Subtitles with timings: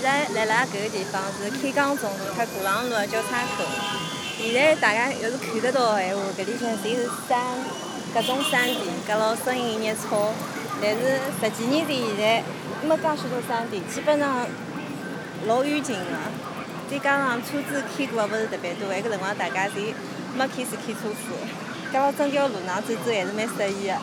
[0.00, 3.64] 现在辣辣搿个地方是开江中路和鼓浪路的交叉口。
[4.38, 7.38] 现在大家要是看得到的闲话，搿里向侪是山，
[8.14, 10.32] 各种山地，搿老声音热吵。
[10.80, 12.42] 但是十几年前现在
[12.82, 14.46] 没介许多山地，基本上
[15.46, 16.16] 老安静的。
[16.90, 19.92] 再加上车子开过勿是特别多，埃个辰光大家侪
[20.34, 21.28] 没开始开车子，
[21.92, 23.98] 搿辣整条路上走走还是蛮适意的。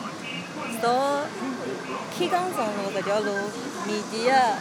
[0.80, 1.22] 到
[2.16, 3.32] 开江中路搿条路
[3.84, 4.58] 面前的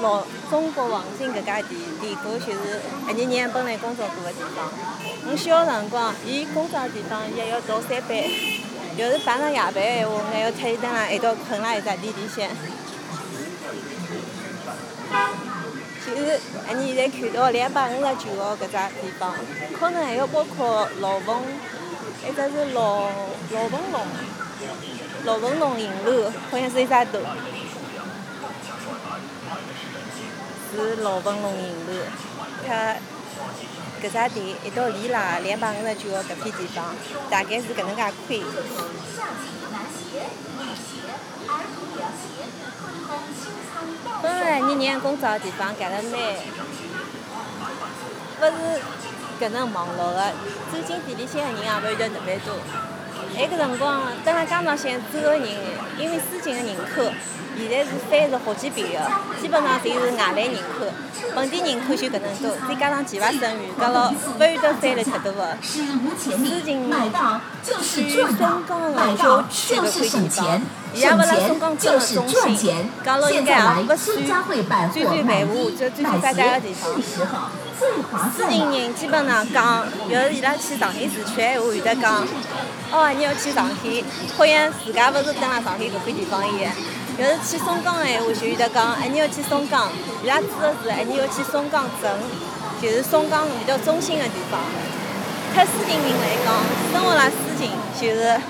[0.00, 4.70] 老中国黄金搿家店，店过就是一年年本来工作过的地方。
[5.28, 8.16] 我小辰光，伊工作的地方伊还要倒三班，
[8.96, 12.48] 要是碰上夜班的闲话，还要特意等辣一道困辣一只店里向。
[16.06, 19.34] 就是阿你现在看到两百五十九号搿只地方，
[19.78, 21.42] 可能还要包括老凤，
[22.28, 23.08] 一只是老
[23.50, 24.00] 老凤龙，
[25.24, 27.20] 老凤龙影楼，好像是一只楼，
[30.76, 32.04] 是老文龙影楼，
[32.66, 32.96] 它
[34.02, 36.94] 搿只店一道连辣两百五十九号搿片地方，
[37.30, 38.40] 大概是搿能介宽。
[44.22, 46.12] 本来你年工作的地方盖了蛮，
[48.40, 48.80] 勿是
[49.40, 50.32] 搿能忙碌的，
[50.70, 52.54] 走进店里向的人也勿会得特别多。
[53.36, 55.48] 埃个辰光，等辣江上县走的人，
[55.98, 57.12] 因为司机的人口。
[57.58, 60.84] 现在是翻了好几倍的，基本上侪是外来人口，
[61.34, 65.56] 本地人口就搿能多，再加上计划生育，搿老勿会得翻了太多的。
[65.62, 65.80] 事
[66.20, 66.30] 情
[67.72, 70.60] 去松江的小区搿块地方，
[70.92, 76.92] 伊也勿辣松江镇的中心，讲了应该也勿算最最繁华、最最发达的地方。
[77.76, 82.26] 市情人基本上讲，要是伊拉去上海市区闲话，会得讲，
[82.90, 83.74] 哦，你要去上海，
[84.36, 86.72] 好像自家勿是蹲辣上海搿块地方一样。
[87.18, 89.90] 要是去松江闲话，就有得讲，哎，你要去松江，
[90.24, 92.10] 伊拉指的是哎，你要去松江镇，
[92.80, 94.60] 就是松江比较中心的地方。
[95.54, 96.54] 特市情人来讲，
[96.92, 98.40] 生活辣市情，就是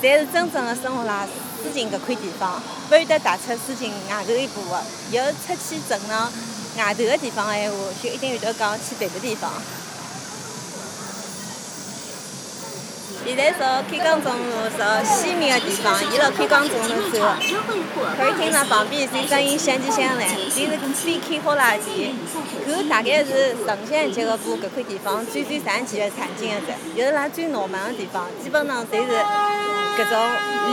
[0.00, 1.26] 才是真正的生活辣
[1.62, 4.82] 市情搿块地方，勿会得踏出市情外头一步的。
[5.12, 6.32] 要出去镇上
[6.76, 9.52] 外头的地方的闲话，就一定有得讲去别的地方。
[13.24, 17.20] 现在朝开江中路走西面的地方，伊辣开江中路走，
[18.18, 22.16] 可以听到旁边有声音响起响来，就是新开好了店，
[22.66, 29.12] 搿大概是城乡结合部搿块地方最最赚钱的场景一只，就是辣最闹门的地方，基本上侪是
[29.96, 30.18] 搿种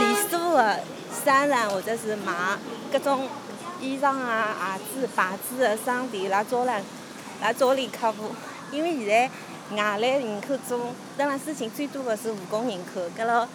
[0.00, 0.80] 连锁的
[1.24, 2.32] 商场或者是卖
[2.92, 3.28] 各种
[3.80, 6.82] 衣裳啊、鞋子、牌子的商店来招揽
[7.40, 8.30] 来招揽客户，
[8.70, 9.30] 因为现在。
[9.70, 13.48] 外来人口中，当然事情最多的是务工人口，搿咯，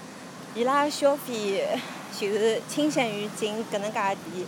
[0.53, 1.77] 伊拉消费
[2.17, 4.47] 就是倾向于进搿能介个店。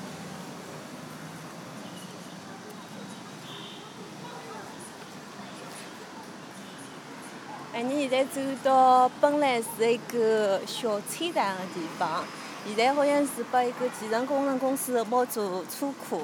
[7.74, 12.24] 哎，你现在走到本来是一个小菜场个地方，
[12.68, 16.24] 现在好像是拨一个建成工程公司包做车库。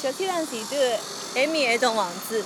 [0.00, 0.76] 小菜场前头
[1.34, 2.44] 埃面一栋房子，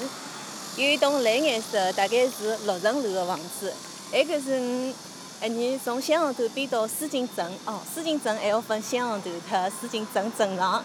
[0.77, 3.75] 有一栋蓝颜色，大概是六层楼的房子。
[4.13, 4.95] 埃个是，
[5.41, 10.85] 哎，你从香河头搬到思锦镇，哦，思锦镇还要分香河头和思锦镇镇上。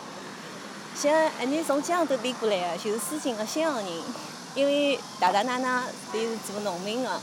[1.00, 3.90] 像哎，你从江河头搬过来的，就是思锦的香河人，
[4.56, 5.84] 因为大大奶奶
[6.14, 7.20] 侪是做农民的。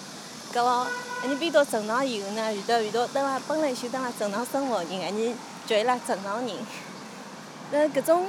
[0.53, 0.87] 搿么，
[1.23, 5.35] 哎，你边到镇上以后呢，遇到遇到等辣本来就等辣镇上生活的人，哎，你
[5.67, 6.57] 叫伊拉镇上人。
[7.71, 8.27] 那搿种。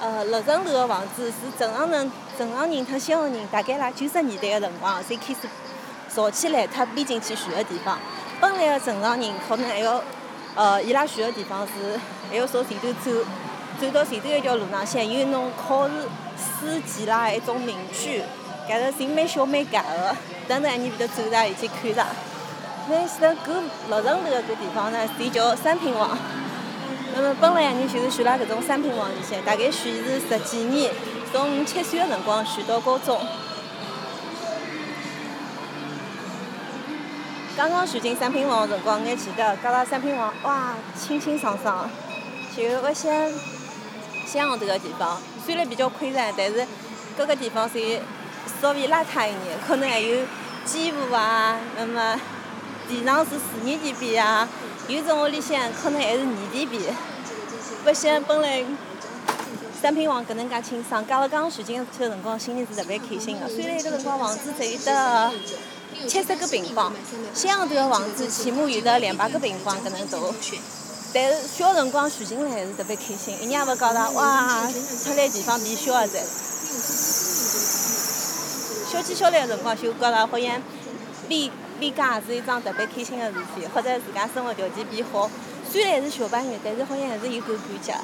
[0.00, 5.40] 呃，六层楼的房子是镇上人、镇上人和乡下人，大概辣九十年代的辰光才开始
[6.08, 7.98] 造起来，他搬进去住的地方。
[8.40, 10.00] 本来的镇上人可能还要，
[10.54, 11.98] 呃，伊拉住的地方是
[12.30, 13.10] 还要朝前头走，
[13.80, 15.92] 走到前头一条路上向有侬考试
[16.36, 18.22] 书籍啦一种民居，
[18.68, 20.16] 搿个是蛮小蛮夹的。
[20.48, 22.06] 等等，你面搭走上去看着。
[22.88, 26.16] 那现在搿六层楼的搿地方呢，侪叫三平房。
[27.14, 30.92] 那么本来你就是选辣搿种三平房里向，大概选是十几年，
[31.32, 33.20] 从七岁个辰光选到高中。
[37.56, 41.90] 刚刚选进三平房个辰光，我还记得，搿拉三平房哇，清清爽爽，
[42.56, 43.12] 就勿像
[44.30, 46.66] 乡下头个地方，虽然比较宽敞，但是
[47.16, 47.98] 各个地方侪
[48.60, 50.18] 稍微邋遢一点，可能还有
[50.66, 52.20] 积物啊，那么
[52.86, 54.48] 地上是水泥地板啊。
[54.86, 56.80] 有种屋里向可能还是泥地皮，
[57.84, 58.64] 不像本来
[59.80, 61.06] 三平房搿能介清爽。
[61.06, 63.48] 加了刚刚选进去的辰光，心里是特别开心的。
[63.48, 65.32] 虽然搿辰光房子只有得
[66.06, 66.92] 七十个平方，
[67.34, 70.18] 想头个房子起码有得两百个平方搿能大。
[71.14, 76.20] 但是小辰光住进来还是特别开心，一娘勿讲㑚哇，出来地方比小个侪。
[78.90, 80.62] 小起小来个辰光就觉着好像
[81.28, 81.50] 离
[81.80, 85.30] 离家是一桩特别开心个事体，或者自家生活条件变好。
[85.70, 87.94] 虽然是小朋友，但是好像还是有感感觉。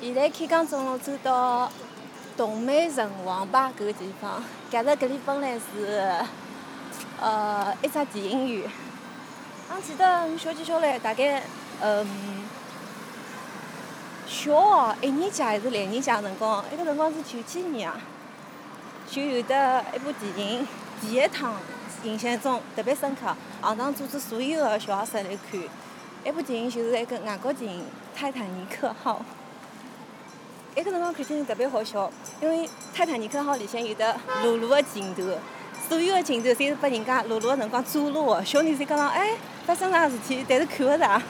[0.00, 1.70] 现在开江中路走到
[2.36, 6.14] 동美城网吧搿个地方，假设搿里本来是
[7.20, 8.70] 呃一只电影院。
[9.74, 11.42] 我记得小起小来大概
[11.80, 12.06] 嗯
[14.26, 17.96] 小学一年级还是两年级个辰光，埃个辰光是九几年啊，
[19.10, 20.66] 就有得一部电影，
[21.00, 21.54] 第一趟
[22.02, 25.60] 印象中特别深刻，学堂组织所有个小学生来看。
[26.24, 27.80] 埃部电影就是一个外国电影
[28.14, 29.20] 《泰坦尼克号》。
[30.74, 32.10] 埃个辰光看起来特别好笑，
[32.40, 35.22] 因为《泰坦尼克号》里向有的裸露个镜头，
[35.86, 38.42] 所有个镜头侪是被人家裸露个辰光遮录个。
[38.42, 39.36] 小人侪讲，哎，
[39.66, 40.42] 发生啥事体？
[40.48, 41.22] 但是看勿着。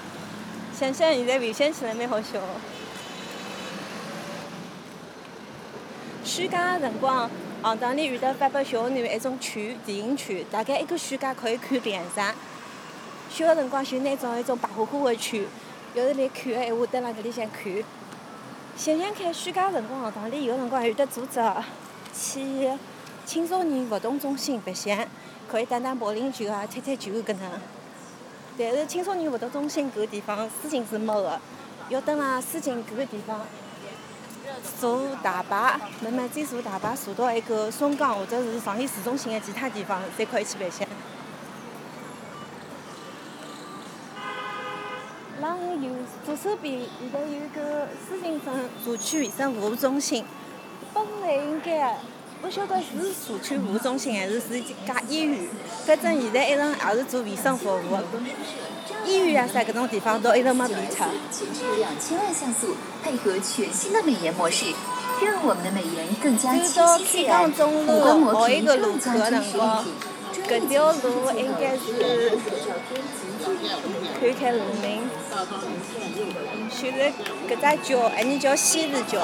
[0.79, 2.47] 想想现在回想起来蛮好笑个。
[6.25, 7.29] 暑假个辰光，
[7.65, 12.33] 学堂里有得发拨小囡一种券，电影券，大概一个暑假可以看两场。
[13.29, 15.45] 小个辰光就拿种一种白花花个券，
[15.95, 17.73] 要是来看个闲话，蹲辣搿里向看。
[18.77, 21.41] 想想看，暑假辰光学堂里有辰光还有得组织
[22.13, 22.69] 去
[23.25, 25.07] 青少年活动中心白相，
[25.47, 27.51] 可以打打保龄球啊、踢踢球搿能。
[28.59, 31.39] 但是青少年活动中心搿个地方私情是没个，
[31.91, 33.41] 要等辣私情搿个地方
[34.81, 40.89] 坐大巴，慢慢再坐大巴坐到一个松江或者是上海市中心个其他地方，才可以去白相。
[45.43, 45.91] 然后右
[46.25, 48.55] 左手边现在有一个私情村
[48.85, 50.25] 社区卫生服务中心，
[50.95, 51.99] 本来应该
[52.41, 55.41] 不晓得是社区服务中心还是是一家医院，
[55.85, 58.05] 反正现在一直也是做卫生服务的。
[59.05, 61.09] 医院啊啥搿种地方都一直没变脱。
[61.77, 64.67] 两千万像素，配合全新的美颜模式，
[65.25, 66.65] 让我们的美颜更加清
[66.99, 67.51] 晰自然。
[67.51, 69.91] 五官磨皮更加真实立体。
[70.49, 71.83] 搿条路应该是
[74.21, 75.09] 看看路名。
[76.71, 77.13] 就是
[77.49, 79.21] 搿只桥，埃面叫西市桥，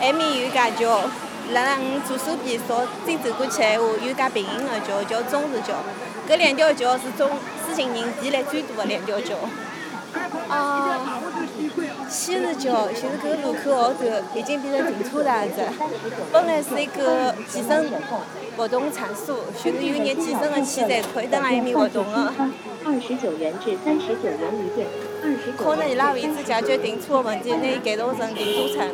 [0.00, 1.02] 埃面有家桥，
[1.52, 5.74] 辣辣我左手边朝再走过去闲话，有家平行个桥叫中市桥。
[6.28, 7.30] 搿两条桥是中
[7.66, 9.36] 私行人前来最多个两条桥。
[10.48, 10.98] 啊，
[12.08, 14.04] 西市桥就是搿路口后头
[14.34, 15.62] 已经变成停车场子，
[16.32, 17.90] 本来是一个健身
[18.56, 22.32] 活动场所，就是有眼健身的器材可以蹲辣埃面活动的。
[22.84, 24.86] 二十九元至三十九元一对。
[25.56, 28.88] 可能伊拉位置解决停车个问题，拿伊改造成停车场。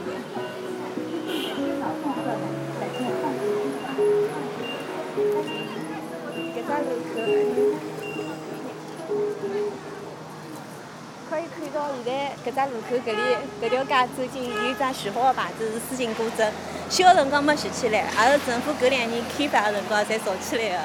[12.44, 16.52] 搿只路口搿里搿条街最近有只序号个牌子是思琴古镇，
[16.88, 20.80] 小辰光没学起来，也是政府搿两年开发的辰光才造起来的。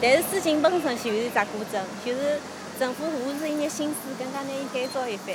[0.00, 2.38] 但是思琴本身就是一只古镇，就是。
[2.78, 5.34] 政府花了一眼心思，更加拿伊改造一番。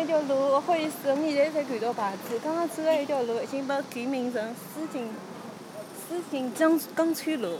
[0.00, 2.38] 一条路，不好意思，我现在才看到牌子。
[2.42, 5.08] 刚刚走的一条路已经被改名成思锦
[5.96, 7.58] 思锦江江川路，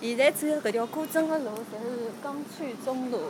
[0.00, 3.20] 现在走的搿条古镇的路，侪是江川中路。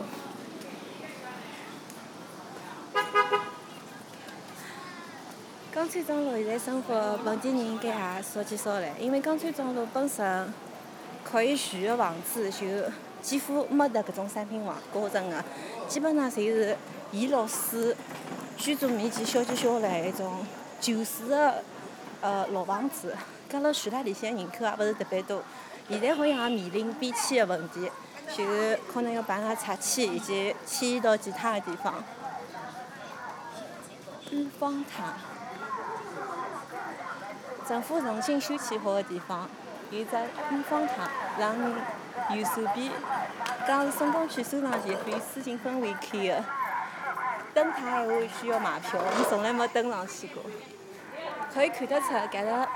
[5.74, 10.52] 江川中路现在生活本地人应该也少见少来，因为江川中路本身
[11.24, 12.66] 可以住的房子就
[13.20, 15.44] 几乎没得搿种商品房高层的，
[15.86, 16.76] 基本上侪是
[17.12, 17.96] 沿路水，
[18.56, 20.46] 居住面积小就小来一种
[20.80, 21.62] 旧式的
[22.20, 23.16] 呃老房子，
[23.50, 25.42] 搿辣住辣里向人口也勿是特别多。
[25.88, 27.90] 现在好像也面临变迁的问题，
[28.36, 31.94] 就是可能要帮它拆迁以及迁移到其他的地方。
[34.30, 35.14] 安方塔。
[37.66, 39.48] 政府重新修葺好个地方，
[39.90, 41.54] 有只安方塔，让
[42.36, 42.90] 右手边，
[43.66, 46.44] 讲是松江区收藏协会私信分会开个。
[47.58, 50.40] 登塔闲话需要买票，我从来没登上去过。
[51.52, 52.68] 可以看得出，搿个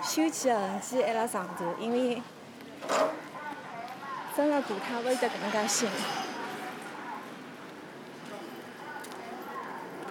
[0.00, 2.22] 修建个痕迹还辣上头，因为
[4.36, 5.88] 真个大塔勿会得搿能介新。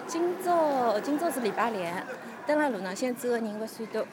[0.06, 1.80] 今朝，今朝是礼拜六。
[2.46, 4.06] 登辣路浪向走个人勿算多。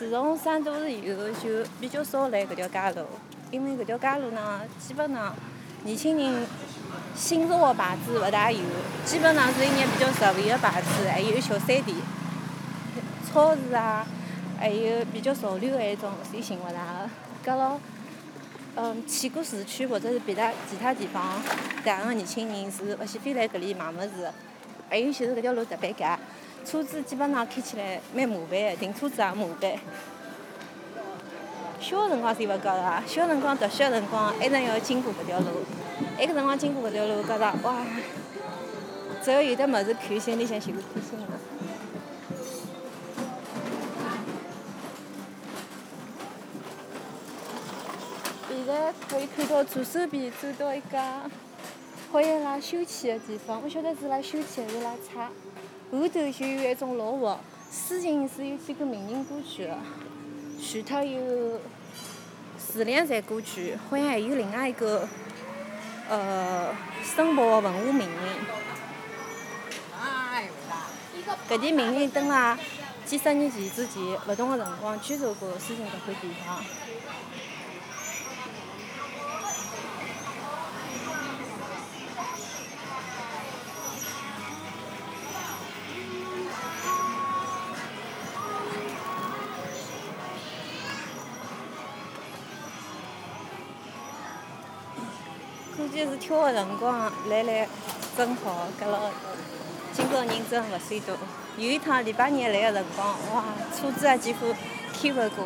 [0.00, 3.06] 自从上都市以后，就比较少来搿条街路，
[3.50, 5.34] 因为搿条街路呢，基本上
[5.84, 6.46] 年轻人
[7.14, 8.60] 新潮的牌子勿大有，
[9.04, 11.84] 基本上是一眼比较实惠的牌子，还有小商店、
[13.30, 14.06] 超市啊，
[14.58, 16.78] 还有比较潮流的一种侪寻勿着
[17.44, 17.52] 个。
[17.52, 17.78] 搿咯，
[18.76, 21.42] 嗯，去过市区或者是别的其他地方
[21.84, 24.32] 谈个年轻人是勿喜欢来搿里买物事。
[24.88, 26.18] 还有就是搿条路特别窄。
[26.64, 29.72] 车子基本上开起来蛮麻烦的，停车子也麻烦。
[31.80, 35.46] 小辰光侪勿觉着，小辰光读书的辰光，一直要经过搿条路。
[36.18, 37.84] 埃个辰光经过搿条路，觉着哇，
[39.24, 41.26] 只要有得物事看，心里向就是开心个。
[48.48, 51.22] 现在可以看到左手边走到一家
[52.12, 55.28] 好像辣休憩的地方，勿晓得是辣休憩还是辣踩。
[55.92, 57.36] 后头就有一种老屋，
[57.70, 59.76] 附近是有几个名人过去个，
[60.62, 61.60] 除脱有
[62.56, 65.08] 自恋侪过去，好像还有另外一个
[66.08, 68.60] 呃申报的文化名人。
[71.48, 72.56] 搿点名人蹲辣
[73.04, 76.62] 几十年前之前勿同个辰光居住过附近搿块地方。
[96.00, 97.68] 就是挑个辰光来来
[98.16, 99.10] 正好，搿咯，
[99.92, 101.14] 今朝人真勿算多。
[101.58, 103.44] 有一趟礼拜日来个辰光，哇，
[103.76, 104.46] 车子也几乎
[104.94, 105.44] 开勿过。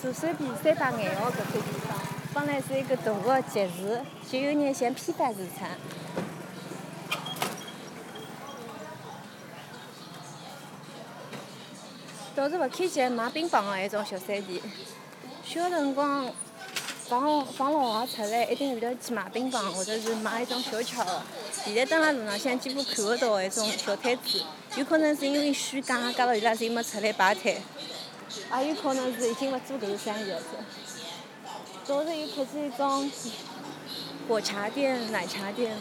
[0.00, 1.98] 左手边三大爱好搿块地方，
[2.32, 5.68] 本来是一个大个集市，就有眼像批发市场。
[12.42, 14.60] 倒是勿开起卖冰棒个埃种小商店。
[15.44, 16.28] 小辰光
[17.06, 21.22] 放放学出来，一定会得去买冰棒，或者是买一种小吃个。
[21.64, 24.42] 现在蹲辣路浪向几乎看勿到埃种小摊子，
[24.74, 30.42] 有可能是因为暑假，加到伊拉侪没出来摆摊，也有可能是已经勿做搿个生意了。
[31.86, 33.08] 倒是有开始一种
[34.26, 35.76] 果茶店、奶茶店。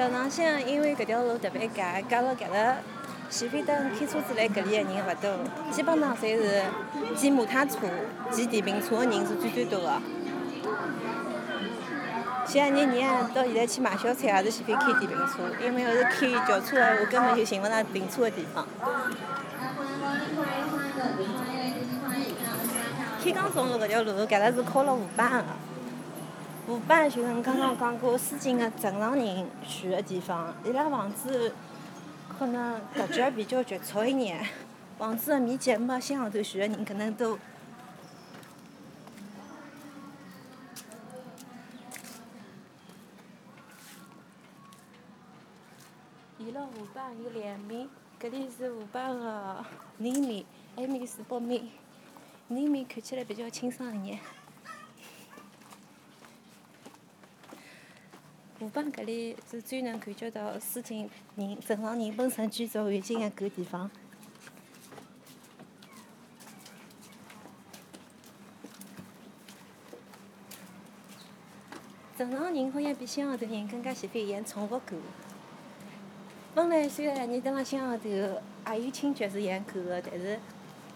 [0.00, 2.76] 早上向因为搿条路特别窄，加了搿个
[3.28, 5.30] 前边灯开车子来搿里个人勿多，
[5.70, 6.62] 基本上侪是
[7.14, 7.76] 骑摩托车、
[8.30, 10.00] 骑电瓶车个人是最最多个。
[12.46, 18.66] 像你娘到现在去买小菜也是喜欢开电瓶车，因为要是开轿车个话，根本就寻勿着停车个地方。
[23.22, 25.44] 开江中路搿条路搿个是靠了河浜个。
[26.70, 31.52] 河浜就跟刚刚讲过，附近个正常人住个地方，伊拉房子
[32.38, 34.46] 可能格局比较局促一眼，
[34.96, 37.36] 房子个面积没新号头住个人可能多。
[46.38, 47.88] 伊拉河浜有两面，
[48.22, 49.64] 搿里是河浜个
[49.98, 50.44] 南面，
[50.76, 51.68] 埃面是北面，
[52.46, 54.20] 南面看起来比较清爽一眼。
[58.60, 63.90] 河浜搿里是最能感觉到附近人正常人本身居住环境个搿地方。
[72.18, 74.94] 正常人好像比乡下头人更加喜欢养宠物狗。
[76.54, 80.38] 本来虽然你蹲辣乡下头也有亲戚是养狗个，但是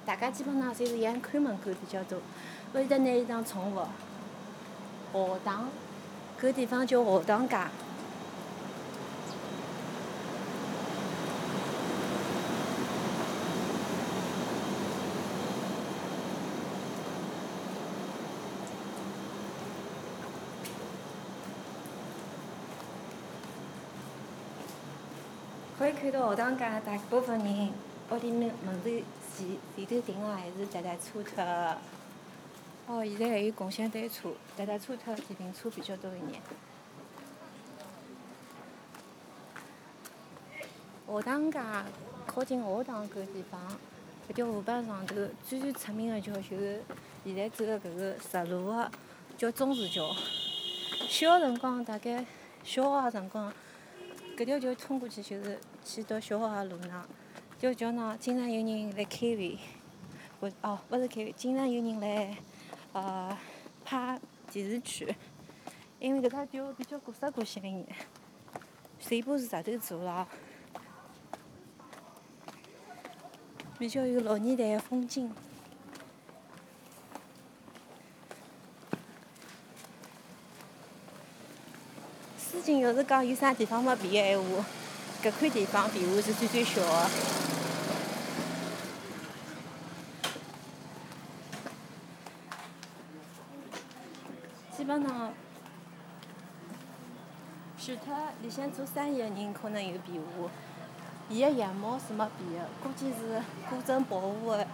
[0.04, 3.78] 大家基本上侪是养看门狗比较多，勿会得拿伊当宠物。
[5.14, 5.70] 学堂。
[6.40, 7.56] 搿地方叫学堂街。
[25.76, 27.70] 可以看到学堂街大部分人
[28.10, 28.90] 屋里面门头
[29.36, 31.76] 前前头停的还是脚踏车。
[32.86, 36.40] 哦，现在还有共享单车、踏踏车特电瓶车比较多一点。
[41.06, 41.58] 学堂街
[42.26, 43.78] 靠近学堂搿地方，
[44.28, 45.14] 搿条河浜上头
[45.48, 46.82] 最最出名个桥就是
[47.24, 48.90] 现在走个搿个直路个，
[49.38, 50.14] 叫中市桥。
[51.08, 52.24] 小个辰光，大概
[52.62, 53.52] 小学个辰光，
[54.36, 57.06] 搿条桥通过去就是去到小学个路上。
[57.58, 59.58] 条桥呢，经常有人来开会，
[60.38, 62.36] 或哦，勿是开会，经常有人来
[62.94, 63.36] 呃
[63.84, 64.18] 拍
[64.50, 65.14] 电视剧，
[65.98, 67.86] 因为搿只桥比较古色古香一点，
[68.98, 70.26] 全部是石头做了。
[73.76, 75.30] 比较有老年代的风景。
[82.38, 84.64] 司机要是讲有啥地方没变的闲话，
[85.24, 87.10] 搿块地方变化是最最小的。
[94.76, 95.32] 基本上，
[97.78, 97.93] 除
[98.42, 100.50] 里向做生意个人可能有变化。
[101.30, 104.66] 伊个样貌是没变个，估计是古镇保护个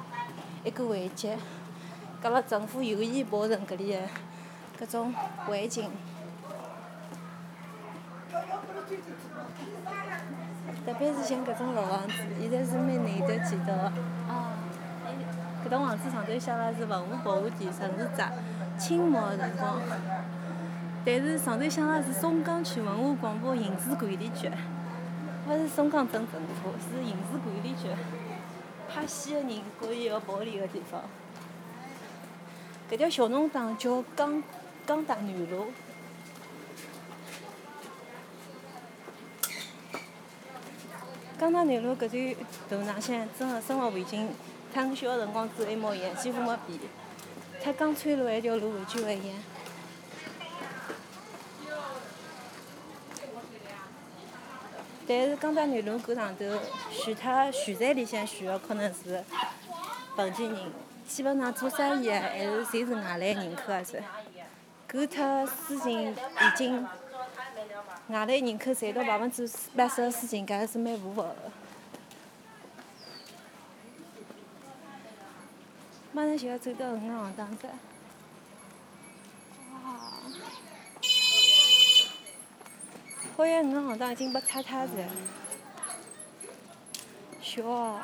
[0.64, 1.38] 一个环节，
[2.20, 4.00] 隔了政府有意保存搿里个
[4.84, 5.14] 搿种
[5.46, 5.90] 环境。
[10.84, 13.92] 特别是像搿种老房子，现在是蛮难得见到个。
[14.28, 14.50] 哦，
[15.64, 18.32] 搿栋房子上头写了是文物保护地，城市闸，
[18.76, 19.80] 清末个辰光。
[21.04, 24.50] 但是上头写了是松江区文化广播影视管理局。
[25.48, 27.88] 勿是松江镇政府，是影视管理局，
[28.88, 31.02] 拍戏个人可以要保留个地方。
[32.90, 34.42] 搿条小弄堂叫江
[34.86, 35.68] 江大南路。
[41.38, 42.36] 江大南路搿
[42.68, 44.28] 段路浪向，真个生活环境，
[44.74, 46.78] 和我小个辰光走一模一样，几乎没变。
[47.64, 49.36] 和江川路埃条路完全勿一样。
[55.10, 56.44] 但是江大南路搿上头，
[56.92, 59.24] 除脱徐站里向选的可能是
[60.14, 60.56] 本地人，
[61.08, 64.00] 基本上做生意的还是侪是外来人口啊是。
[64.88, 66.14] 搿脱私情已
[66.56, 66.86] 经，
[68.06, 71.50] 外来人口占到百分之八十个私情，搿还是蛮符合的。
[76.12, 77.66] 马上就要走到鱼行当只。
[83.40, 84.88] 好像鱼行当已经被拆脱了，
[87.40, 87.98] 小哦。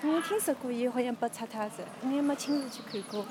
[0.00, 1.70] 我听说过伊好像被拆脱了，
[2.02, 3.26] 我也没亲自去看过。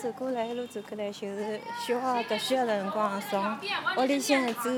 [0.00, 3.58] 走过来，一路走过来就是小学读书的辰光，从
[3.98, 4.70] 屋里向走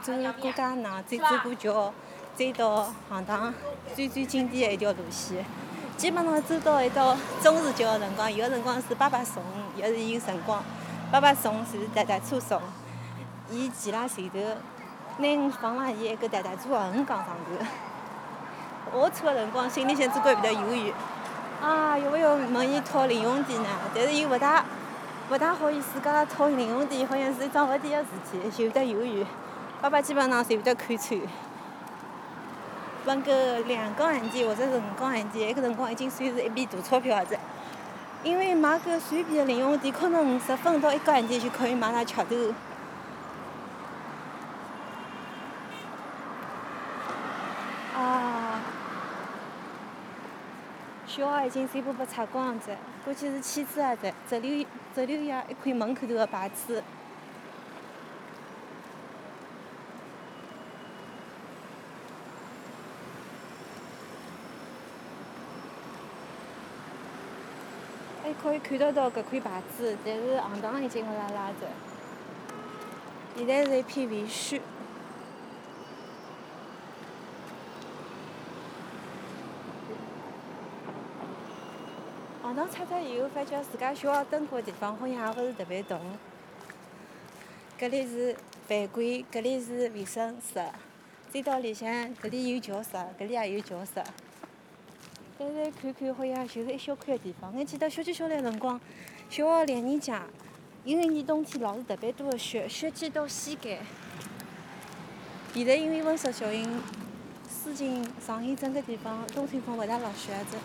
[0.00, 1.92] 走过街闹，再走过桥，
[2.34, 3.52] 再到行堂，
[3.94, 5.44] 最最经典的一条路线。
[5.98, 9.42] 基本上走到一道中市桥的辰光，有的辰光是爸爸送，
[9.76, 10.64] 也是有辰光
[11.12, 12.58] 爸爸送是踏踏车送。
[13.50, 14.38] 伊骑辣前头，
[15.18, 19.02] 拿我放辣伊一个踏踏车横杠上头。
[19.02, 20.90] 下车的辰光，心里向总归会得犹豫。
[21.60, 23.68] 啊，要勿要问伊讨零用钱呢？
[23.94, 24.64] 但是又勿大，
[25.30, 29.26] 勿大好意思，讲讨零用钱好像是一桩勿对个事体，就有得犹豫。
[29.82, 31.20] 爸爸基本上侪会得看穿。
[33.04, 37.38] 问个两角硬币或者是五角硬币，埃个辰光已经算是一笔大钞票了子。
[38.22, 42.54] 因为买个随便个零用钱，可能五十分到一角硬币就可以买上吃头。
[51.10, 52.62] 小学已经全部被拆光了，
[53.04, 53.96] 估计是弃置啊！
[53.96, 56.84] 在只留只留下一块门口头个牌子。
[68.22, 71.66] 还可以看得到搿块牌子，但是行当已经勿拉拉着。
[73.36, 74.60] 现在是一片废墟。
[82.50, 85.96] 学堂拆脱以后，发觉自家小学蹲过个地方好像也勿是特别大。
[87.78, 88.36] 搿里是
[88.66, 90.60] 饭馆，搿里是卫生室，
[91.30, 94.02] 再到里向搿里有教室，搿里也有教室。
[95.38, 97.54] 但是看看好像就是一小块地方。
[97.56, 98.80] 我记得小区小来辰光，
[99.28, 100.10] 小学两年级，
[100.82, 103.78] 有一年冬天老是特别多个雪，雪积到膝盖。
[105.54, 106.68] 现在因为温室效应，
[107.48, 110.56] 附近上海整个地方冬天风勿大落雪子，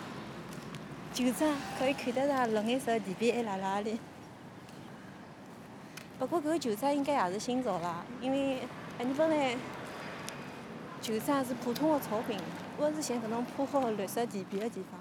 [1.16, 3.98] 旧站可以看得到绿颜色地皮还辣辣里。
[6.18, 8.58] 不过搿个旧站应该也是新造啦，因为
[8.98, 9.56] 哎你本来
[11.00, 12.38] 旧站是普通的草坪，
[12.78, 15.00] 勿是像搿种铺好绿色地皮的地方。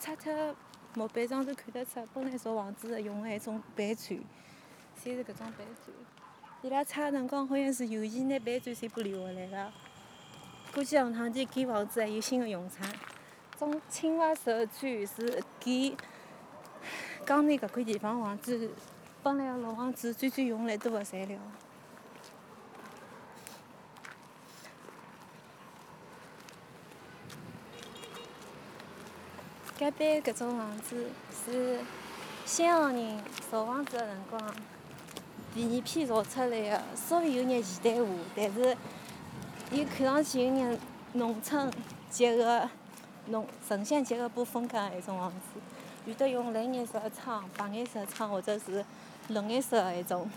[0.00, 0.56] 拆脱
[0.94, 4.18] 木板上头看得出，本来造房子用的埃种板砖，
[5.00, 5.96] 侪是搿种板砖。
[6.64, 9.72] 伊拉拆的辰光好像是有意拿板砖全部留下来了。
[10.72, 12.86] 估计两趟地盖房子还有新的用场。
[13.58, 14.44] 种青瓦石
[14.80, 15.96] 砖是盖
[17.26, 18.70] 江南搿块地方房子，
[19.24, 21.36] 本来老房子最最用来多的材料。
[29.78, 31.10] 隔壁搿种房子
[31.44, 31.80] 是
[32.44, 33.20] 西洋人
[33.50, 34.54] 造房子的辰光
[35.54, 38.76] 第二批造出来的，稍微有眼现代化，但是
[39.70, 40.78] 伊看上去有眼
[41.12, 41.70] 农村
[42.08, 42.68] 结合
[43.26, 45.60] 农城乡结合部风格的一种房子，
[46.06, 48.84] 有的用蓝颜色的窗、白颜色的窗，或者是
[49.28, 50.30] 绿颜色的一种。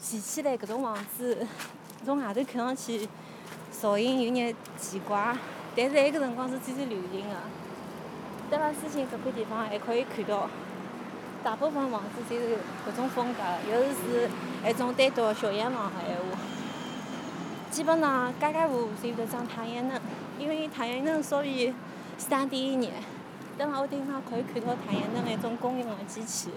[0.00, 1.46] 建起来搿种房子，
[2.04, 3.08] 从外头看上去
[3.72, 5.36] 造型有眼奇怪，
[5.74, 7.36] 但是埃个辰光是最最流行的。
[8.48, 10.48] 蹲辣思琴搿块地方还可以看到，
[11.42, 14.30] 大部分房子侪是搿种风格，要是是
[14.64, 16.38] 埃种单独的小洋房的闲话，
[17.70, 19.98] 基本上家家户户侪有得装太阳能，
[20.38, 21.72] 因为太阳能稍微
[22.18, 22.88] 省点热。
[23.56, 26.50] 等辣屋顶上可以看到太阳能埃种公用的机器。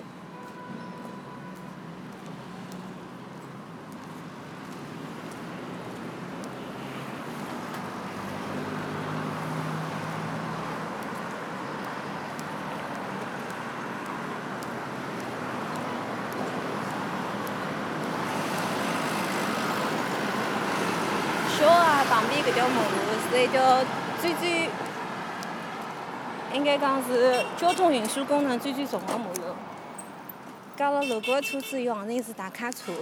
[21.57, 22.87] 小学旁边搿条马路
[23.31, 23.83] 是一条
[24.21, 24.69] 最最，
[26.53, 29.55] 应该讲是交通运输功能最最重的马路。
[30.77, 32.93] 加了路过的车子有行人是大卡车。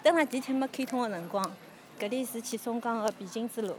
[0.00, 1.44] 等辣地铁没开通的辰光，
[1.98, 3.74] 搿里是去松江的必经之路。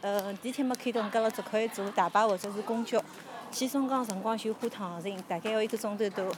[0.00, 3.02] 呃，地铁没开通，搿了只可以坐大巴或者是公交。
[3.52, 6.32] 去松江辰光就花趟行情，大概要一个钟头多。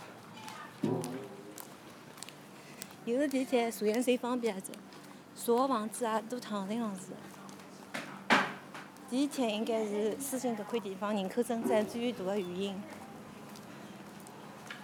[3.05, 4.73] 有了地铁，坐也最方便子。
[5.45, 7.03] 住个房子也多趟行行是。
[9.09, 12.83] 地铁应该是思琴搿块地方人口增长最大的原因，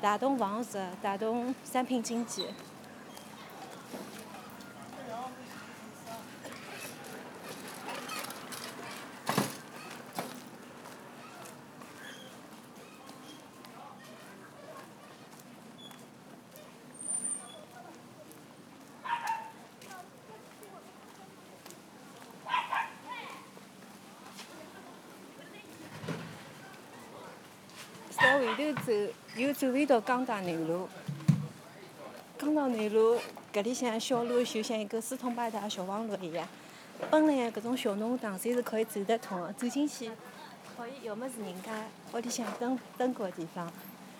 [0.01, 2.47] 带动房市，带动商品经济。
[28.15, 28.93] 朝回头走，
[29.37, 30.89] 又走回到江大南路。
[32.39, 33.19] 江大南路
[33.53, 36.47] 搿里向小路就像一个四通八达小黄路一样。
[37.11, 40.11] 本来搿种小弄堂侪是可以走得通的，走进去
[40.77, 41.71] 可以要么是人家
[42.13, 43.71] 屋里向蹲蹲过的地方，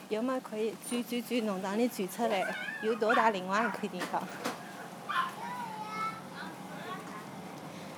[0.09, 2.45] 要么可以转转转弄堂里转出来，
[2.83, 4.23] 又到达另外一块地方。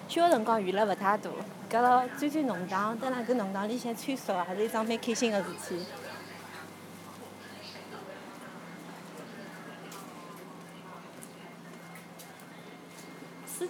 [0.08, 1.30] 小辰光娱乐勿太大，
[1.70, 5.84] 搿了转转弄堂，蹲辣搿弄堂里向穿梭也是一桩蛮开心的事体。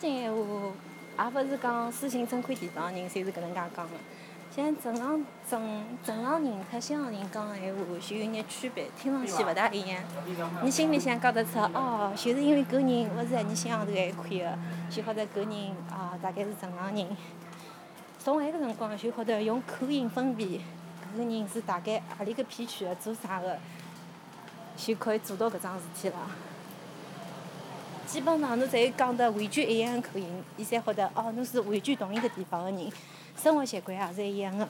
[0.05, 0.38] 思琴闲话，
[1.25, 3.93] 也勿是讲思琴整块地方人侪是搿能介讲的。
[4.55, 10.03] 像正常正正常人和西洋人讲闲话就有眼区别，听上去勿大一样。
[10.62, 14.59] 你心里向讲得出，哦，就是因为搿人勿是你心上头埃一块的，
[14.90, 17.17] 就晓得搿人啊大概是正常人。
[18.19, 20.61] 从埃个辰光就晓得用口音分辨
[21.14, 23.59] 搿个人是大概何里个片区的，做啥的，
[24.77, 26.17] 就可以做到搿桩事体了。
[28.07, 32.93] 基本上侬侪讲得完全一样的口音，伊才晓得哦，侬是完全同一个地方的人，
[33.37, 34.69] 生活习惯也是一样的。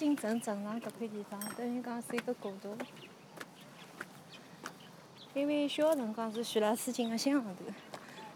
[0.00, 2.74] 思琴镇上搿块地方，等于讲是一个过渡。
[5.34, 7.70] 因为小个辰光是徐老师进个乡下头，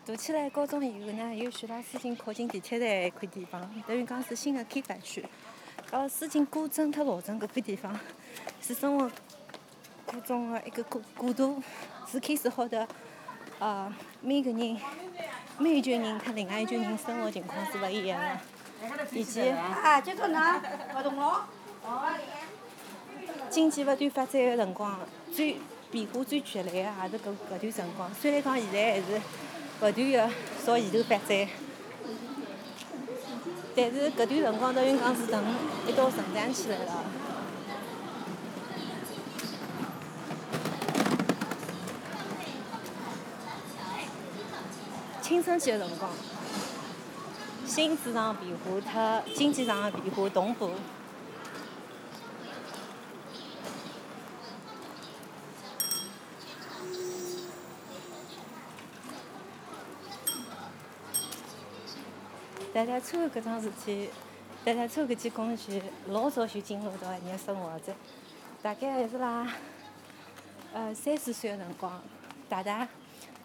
[0.05, 5.25] 大起来高中以后呢，又徐老师进靠近地铁站一块地方，等于讲是新个开发区。
[5.91, 7.99] 到思进古镇特老镇搿块地方，
[8.61, 9.11] 是生活
[10.05, 11.63] 各种个一个过过渡，
[12.07, 12.87] 是开始好的。
[13.59, 14.77] 呃，每个人
[15.57, 18.39] 每一群人和另外一群人生活情况是勿一样的，
[19.13, 19.55] 以及
[23.51, 24.99] 经济勿断发展个辰光，
[25.33, 25.59] 最
[25.91, 28.11] 变化最剧烈个也是搿搿段辰光。
[28.15, 29.21] 虽然讲现在还是
[29.81, 30.31] 勿断个
[30.65, 31.49] 朝前头发展，
[33.77, 35.45] 但是搿段辰光等于讲是等
[35.87, 37.05] 一道成长起来了。
[45.23, 46.11] 青春期个辰光，
[47.75, 50.71] 心智上变化特经济上个变化同步。
[62.73, 64.09] 踏踏车搿桩事体，
[64.65, 67.93] 踏踏车搿件工具老早就进入到一个生活在，
[68.63, 69.53] 大概还是辣
[70.73, 72.01] 呃三四岁个辰光，
[72.49, 72.87] 大大。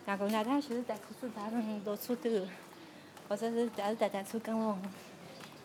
[0.05, 2.29] 外公外婆就是踏车子踏成到车兜，
[3.29, 4.81] 或者是也是踏踏车跟风。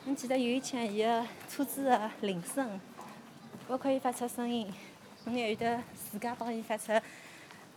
[0.04, 2.78] 侬记得有一天，伊个车子个铃声，
[3.66, 4.70] 我可以发出声音，
[5.24, 6.92] 侬还有得自家帮伊发出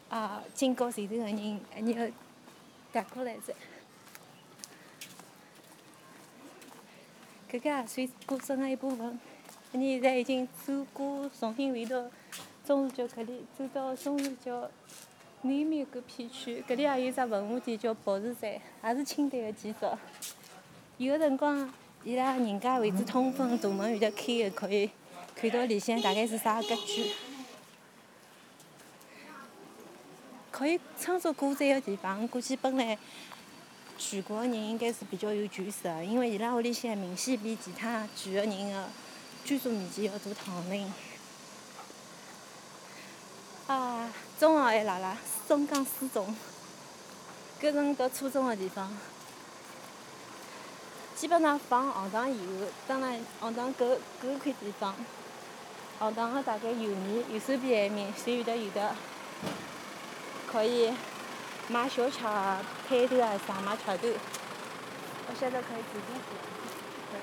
[0.10, 2.14] 啊警告前头个人，然后
[2.92, 3.54] 踏过来噻。
[7.50, 9.18] 搿个也算过程个一部分。
[9.72, 12.12] 你现在已经走过重庆围到
[12.66, 14.70] 钟市角搿里，走到钟市角。
[15.44, 18.52] 南面搿片区，搿里也有只文物店叫博士山，
[18.84, 19.86] 也是清代个建筑。
[20.98, 21.72] 有个辰光，
[22.04, 24.90] 伊拉人家位置通风，大门有得开个，可以
[25.36, 27.12] 看到里向大概是啥格局。
[30.50, 32.98] 可以称作古镇个地方，估计本来
[33.96, 38.86] 全国个人应该是比较有权势个，因为伊拉屋里向明显比其他住个人个
[39.46, 40.92] 居住面积要大趟零。
[43.68, 46.34] 啊，中学还辣辣松江四中，
[47.62, 48.90] 搿是我读初中个地方。
[51.18, 54.96] 基本上放学堂以后，当然学堂搿搿块地方，
[56.00, 58.96] 学堂个大概右面、右手边埃面，侪有得有的
[60.50, 60.94] 可以
[61.68, 64.08] 买小吃啊、摊头啊啥买吃头。
[65.28, 66.30] 我晓得可以直接去。
[67.12, 67.20] 可以。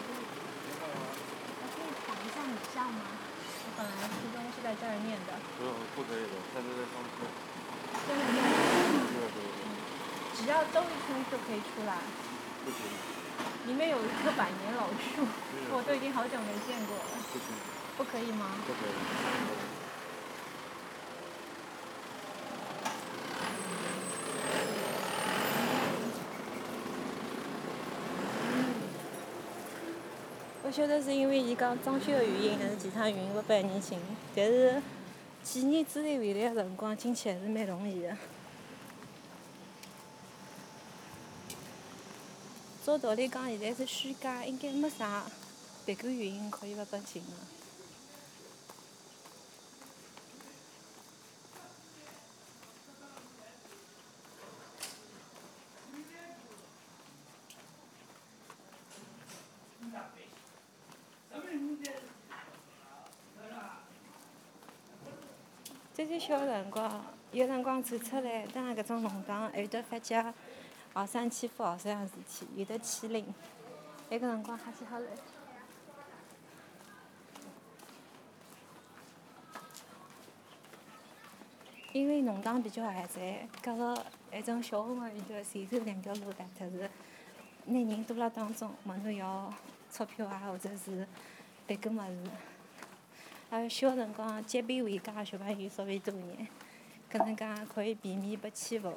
[1.72, 3.00] 可以打一下你下吗？
[3.64, 5.36] 我本来是在这儿念的。
[5.58, 7.28] 不用，不可以的，现在在上课。
[8.06, 8.40] 在那念。
[10.32, 12.00] 只要兜一圈就可以出来。
[12.64, 12.88] 不行。
[13.66, 15.26] 里面有一棵百年老树，
[15.72, 17.04] 我都已经好久没见过了。
[17.32, 17.48] 不行。
[17.96, 18.56] 不可以吗？
[18.66, 18.92] 不可以。
[30.74, 33.96] 晓得是因为伊讲装修的原因，还是其他原因勿拨人进，
[34.34, 34.82] 但是。
[35.44, 38.16] 几年之内回来的辰光进去还是蛮容易的。
[42.82, 45.24] 照道理讲，现在是暑假，应该没啥
[45.84, 47.63] 别个原因可以勿拨进的。
[66.14, 70.22] 最小个辰光，有辰光走出来，当搿种弄堂，有得发觉
[70.94, 73.34] 学生欺负学生个事体，有得欺凌。
[74.10, 75.06] 埃个辰光哈稀哈累。
[81.92, 86.88] 因为弄堂比较狭窄，隔个埃种小学个有得前头两条路大特是
[87.64, 89.52] 拿人堵辣当中，问侬要
[89.90, 91.08] 钞票啊，或者是
[91.66, 92.30] 别个物事。
[93.54, 96.48] 还有小辰光结伴回家小朋友稍微多眼，
[97.08, 98.92] 搿能介可以避免被欺负。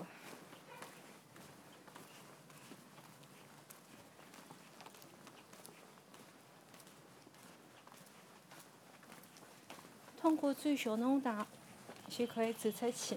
[10.20, 11.46] 通过钻小弄堂
[12.10, 13.16] 就可以走出去。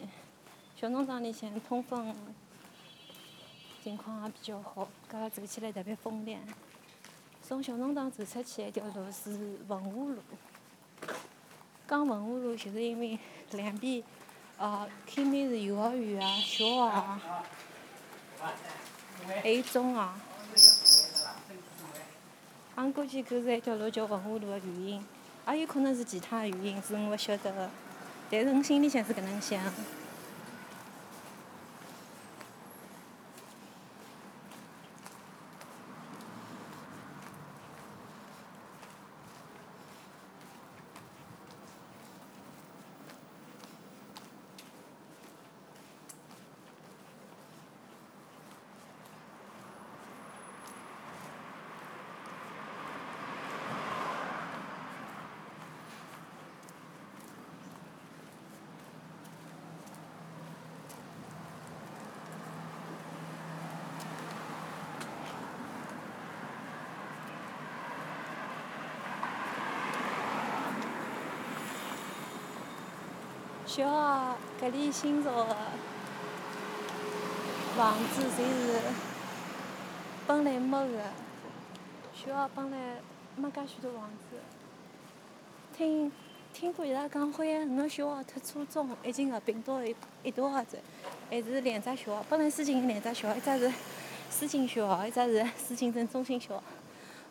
[0.77, 2.15] 小弄堂里向通风
[3.83, 6.39] 情况也比较好，搿走起来特别风凉。
[7.43, 10.19] 从小弄堂走出去一条路是文化路。
[11.91, 13.19] 讲文化路，就是因为
[13.51, 14.01] 两边，
[14.59, 17.21] 呃，开面是幼儿园啊、小学啊，
[19.43, 20.09] 还有中学。
[22.77, 25.05] 俺估计搿是一条路叫文化路的原因，
[25.49, 27.69] 也有可能是其他原因，是我勿晓得的。
[28.31, 29.61] 但是我心里向是搿能想。
[73.81, 75.57] 小学搿里新造的
[77.75, 78.79] 房子侪是
[80.27, 81.03] 本来没的，
[82.13, 82.77] 小学本来
[83.37, 84.37] 没介许多房子。
[85.75, 86.13] 听
[86.53, 90.79] 听过伊拉讲，好像侬小学特初中已经合并到一一道个子，
[91.31, 92.25] 还是两只小学。
[92.29, 93.75] 本来思锦两只小学，一只是
[94.29, 96.63] 思锦小学，一只是思锦镇中心小学。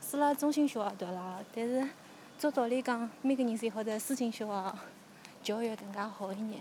[0.01, 1.87] 是辣中心小学读啦，但是
[2.39, 4.73] 照道理讲，每个人侪好得思锦小学
[5.49, 6.59] 教育更加好一眼。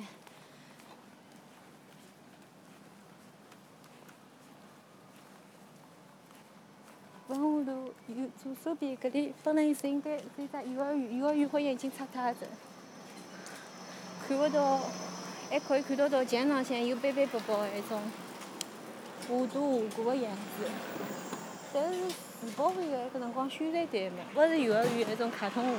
[7.27, 12.47] 文化路右左手边搿里本来是应该是一只幼儿园，幼儿园好像已经拆脱了子，
[14.27, 14.81] 看勿到，
[15.51, 18.01] 还可以看得到墙浪向有斑斑驳驳的一种
[19.29, 20.65] 画图画过的样子。
[21.75, 25.73] 但是世博会个搿辰光宣传队嘛，勿是幼儿园那种卡通画，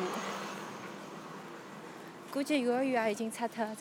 [2.32, 3.76] 估计幼儿园也已经拆脱了。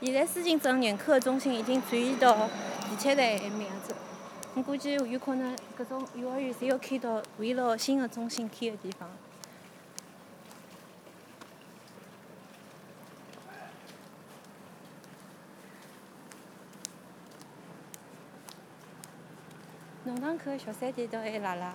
[0.00, 2.48] 现在思锦镇人口中心已经转移到
[2.90, 3.94] 地铁站埃面子，
[4.54, 9.08] 我估计有可能搿种幼儿园侪要开到围绕新的中心开的地方。
[20.04, 21.74] 弄堂口小三店倒还辣辣。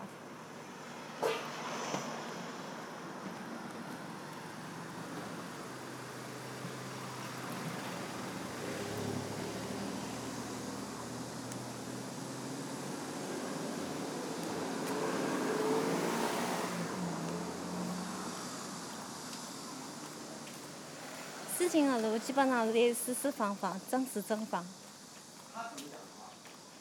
[21.68, 24.66] 思锦个路基本上是四四方方、正四正方。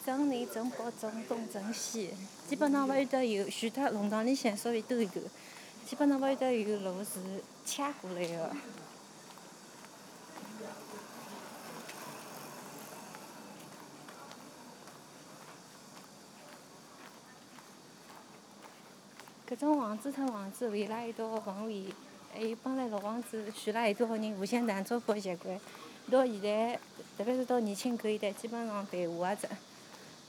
[0.05, 2.13] 正南、正北、正东、正西，
[2.47, 5.19] 基本上勿会得有，除脱弄堂里向稍微兜一兜，
[5.85, 7.19] 基本上勿会得有路是
[7.65, 8.55] 切过来个。
[19.49, 21.93] 搿种房子脱房子围辣一道氛围，
[22.37, 25.59] 还有帮来老房子住辣一道个人互相打招呼个习惯，
[26.11, 26.79] 到现在，
[27.17, 29.49] 特别是到年轻搿一代，基本上淡化个子。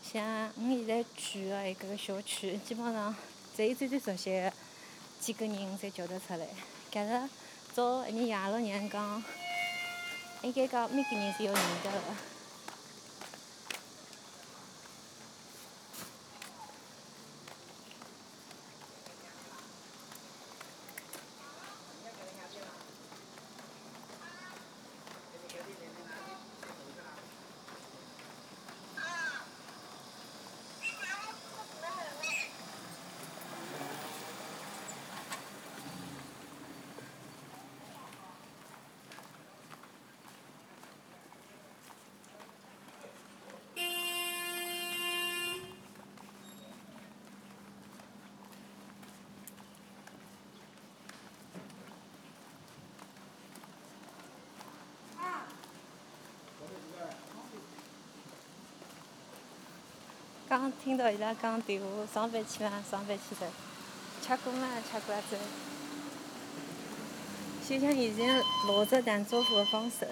[0.03, 3.15] 像我现在住个埃个小区，基本上
[3.55, 4.51] 只有最最熟悉个
[5.21, 6.47] 几个人才叫得出来。
[6.91, 7.29] 假如
[7.75, 9.23] 照一年爷老娘讲，
[10.41, 12.38] 应该讲每个人侪要认得个。
[60.49, 62.71] 刚听到伊拉讲电话，上班去伐？
[62.91, 63.47] 上班去的。
[64.23, 64.67] 吃过吗？
[64.91, 65.37] 吃过了走。
[67.69, 70.09] 就像以前老早打招呼的方式。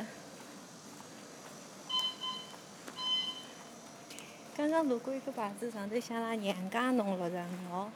[4.54, 7.90] 刚刚路过一个牌子，上头写了“杨家弄六十五号”。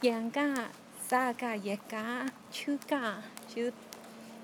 [0.00, 0.70] 杨家、
[1.06, 3.18] 沙家、叶家、邱家，
[3.54, 3.72] 就是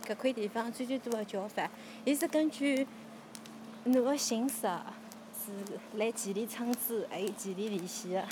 [0.07, 1.71] 搿块地方最最多个叫法。
[2.05, 2.87] 伊是根据
[3.85, 4.69] 侬个姓氏。
[5.45, 8.23] 是来建立村子，还有建立联系个。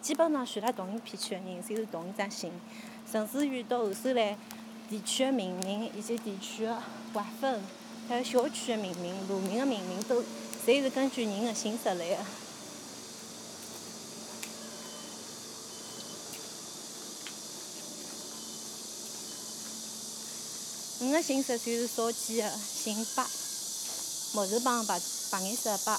[0.00, 2.52] 基本上选辣同一片区个人，侪是同一只姓。
[3.10, 4.36] 甚至于到后首来，
[4.88, 6.80] 地区个命名以及地区个
[7.12, 7.60] 划分，
[8.08, 10.22] 还有小区个命名、路名个命名，都
[10.64, 12.16] 侪是根据人个姓氏来个。
[21.00, 23.26] 我个姓氏算是少见个，姓白，
[24.34, 25.00] 木字旁白
[25.30, 25.98] 白颜色个白。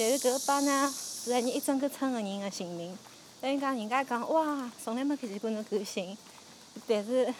[0.00, 0.90] 但是搿个八呢，
[1.22, 2.96] 是人一整个村个人个姓名。
[3.38, 6.16] 等于讲，人家讲哇，从来没看见过侬搿个姓。
[6.88, 7.34] 但是，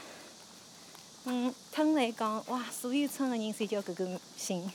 [1.25, 4.71] 嗯，村来讲哇，所有村个人侪叫搿个姓。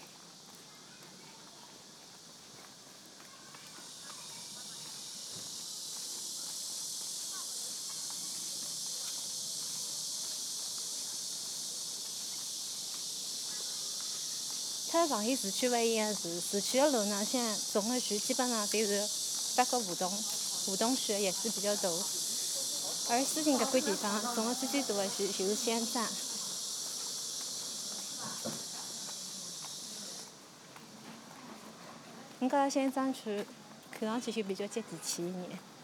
[15.07, 19.07] 上海市区不一样是，市区的路呢，现在种的树基本上都是
[19.55, 20.11] 八个梧桐，
[20.67, 21.89] 梧桐树的是比较大，
[23.09, 26.07] 而之前搿块地方种的最最大的树就是香樟。
[32.39, 33.45] 我觉着香樟树
[33.91, 35.74] 看上去就比较接地气一眼。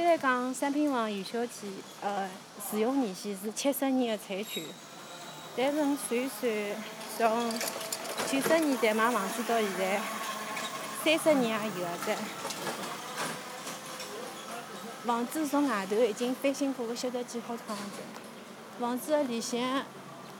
[0.00, 1.70] 虽然讲三品房有效期，
[2.00, 2.26] 呃，
[2.70, 4.64] 使用年限是七十年的产权，
[5.54, 6.72] 但是我算算，
[7.18, 7.60] 从
[8.26, 10.00] 九十年代买房子到现在，
[11.04, 12.18] 三十年也有了。
[15.04, 18.00] 房子从外头已经翻新过，勿晓得几好趟子。
[18.80, 19.60] 房子的里向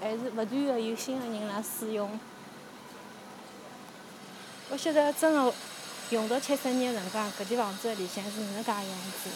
[0.01, 2.19] 还是勿断的有新的人来使用。
[4.71, 5.53] 勿晓得真的
[6.11, 8.85] 用到七十年辰光，搿间房子的里向是哪能介样
[9.23, 9.31] 子？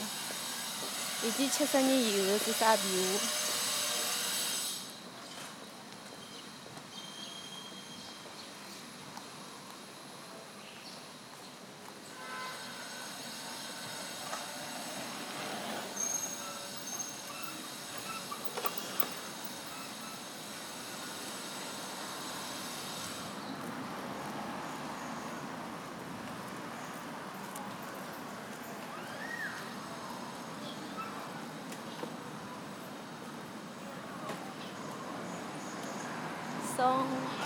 [1.26, 3.43] 以及七十年以后是啥变化？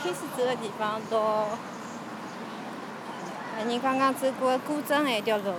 [0.08, 1.48] 开始走的地方到，
[3.58, 5.52] 人刚刚走过的古镇那条路，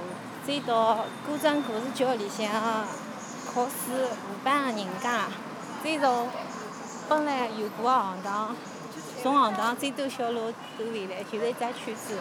[0.47, 2.49] 再到古镇故事桥里向
[3.53, 5.27] 考试舞班的人家，
[5.83, 6.25] 再到
[7.07, 8.55] 本来有过的行当，
[9.21, 12.17] 从行当再兜小路走回来，就是一只圈子。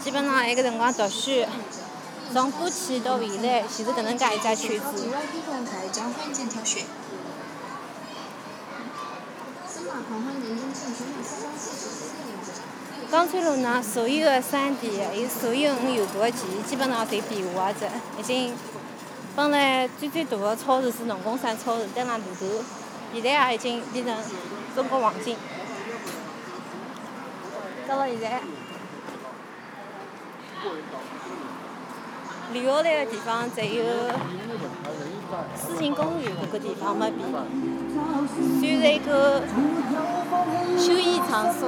[0.00, 1.44] 基本上埃个辰光读书，
[2.32, 5.06] 从过去到未来，就是搿能介一只圈子。
[13.10, 17.74] 江川路呢，所有的商店，还有所有我有过的记忆，基本上侪变化了。
[18.18, 18.54] 已经
[19.36, 22.64] 本来最最大的超市是农工商超市，蹲辣路头，
[23.12, 24.16] 现在也已经变成
[24.74, 25.36] 中国黄金。
[27.86, 28.08] 到了。
[28.08, 28.40] 现在，
[32.52, 33.82] 留下来的地方只有
[35.56, 37.20] 私人公园搿地方没变，
[37.94, 37.96] 算
[38.28, 39.42] 是一个
[40.78, 41.60] 休闲场所。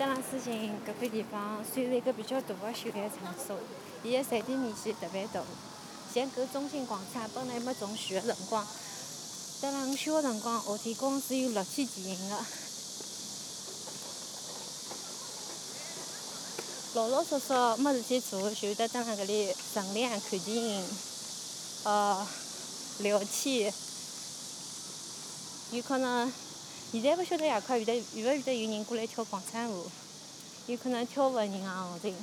[0.00, 3.58] 琴公园，蹲辣思琴搿块地方，算是一个比较大的休闲场所。
[4.02, 5.42] 伊的占地面积特别大，
[6.14, 8.66] 像搿中心广场本来没种树的辰光，
[9.60, 12.38] 蹲辣我小个辰光，夏天光是有绿天骑行的。
[16.94, 20.84] 老老实实没事体做，就得蹲辣搿里乘凉、看电影，
[21.84, 22.26] 呃，
[23.00, 23.72] 聊天。
[25.72, 26.32] 有可能
[26.92, 29.88] 现在勿晓得夜快有得有勿有得有人过来跳广场舞，
[30.66, 32.16] 有可能跳舞个人也勿定。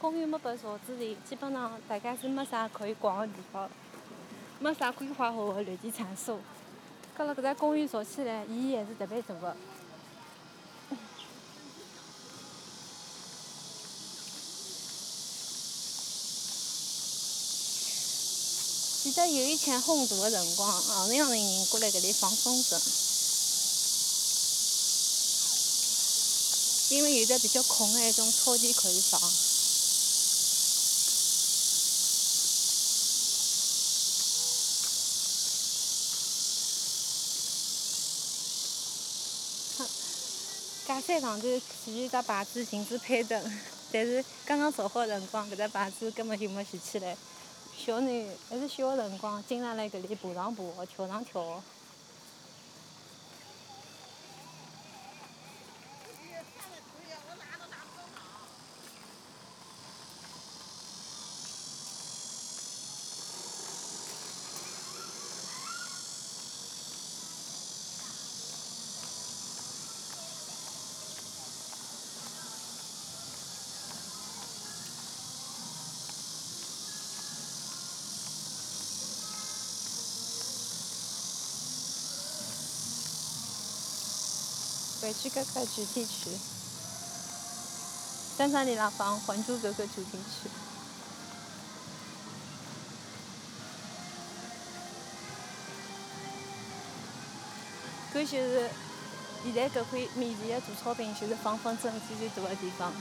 [0.00, 3.68] 公园没被造纸站，基本上大家是没啥可以逛的地方。
[4.58, 6.38] 没啥规划好的绿地场所，
[7.18, 9.56] 搿辣搿只公园造起来意义还是特别大的。
[19.12, 22.78] 得有一场轰大个辰光，行里向的人过来搿里放风筝，
[26.90, 29.20] 因为有的比较空的一种草地可以放。
[40.86, 41.48] 假山上头
[41.84, 43.60] 竖一只牌子禁止攀登，
[43.90, 47.16] 但是刚刚造好辰光，搿只牌子根本就没竖起来。
[47.84, 51.60] 小囡还是小个辰光，经常来搿里爬上爬，跳上跳。
[85.12, 86.30] 去看看主题曲。
[88.38, 90.50] 商场里浪放《还珠格格》主题曲。
[98.14, 98.70] 搿就是
[99.44, 102.92] 现在搿块面前的大草坪，就是放风筝最最大的地方。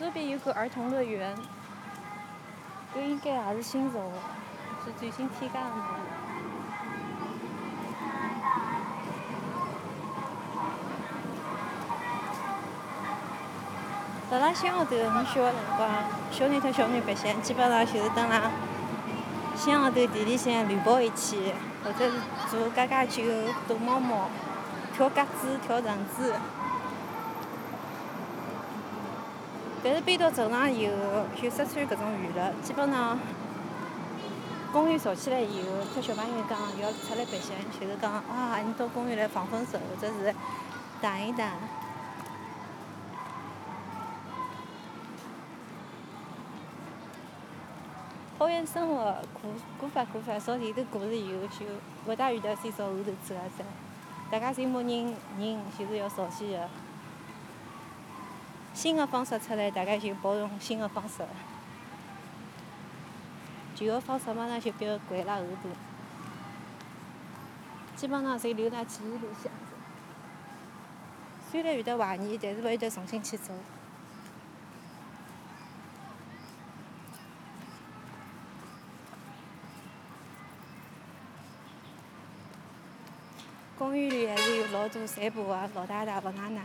[0.00, 1.36] 左手边有个儿童乐园，
[2.96, 4.12] 搿应该也是新造的，
[4.82, 5.82] 是最新添加的物事。
[14.30, 15.86] 辣辣乡下头，我小辰光，
[16.30, 18.50] 小人和小人白相，基本上就是蹲辣
[19.54, 21.52] 乡下头地里向乱跑一气，
[21.84, 22.16] 或者是
[22.48, 23.22] 做家家酒、
[23.68, 24.30] 躲猫猫、
[24.96, 26.32] 跳格子、跳绳子。
[29.82, 30.92] 但是搬到镇上以后，
[31.34, 33.18] 就失去搿种娱乐，基本上
[34.70, 40.34] 公园造起来以后，和小朋友讲要出来白相，就是讲啊，你到公园来放风筝，或者是
[41.00, 41.52] 打一打。
[48.38, 51.64] 校园生活过过法过法，朝前头过了以后，就
[52.06, 53.64] 勿大愿得再朝后头走了噻。
[54.30, 56.68] 大家侪默认人就是要朝前个。
[58.80, 61.22] 新个方式出来，大家就包容新个方式。
[63.74, 65.68] 旧个方式马上就被掼辣后头，
[67.94, 69.52] 基本上侪留辣记忆里向。
[71.52, 73.54] 虽然有得怀念，但是勿会得重新去做。
[83.76, 86.62] 公园里还是有老多散步个老太太、老奶奶。